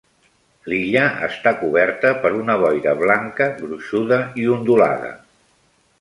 L'illa 0.71 1.03
està 1.27 1.51
coberta 1.59 2.13
per 2.23 2.31
una 2.39 2.57
boira 2.65 2.95
blanca 3.05 3.51
gruixuda 3.61 4.21
i 4.45 4.49
ondulada. 4.59 5.17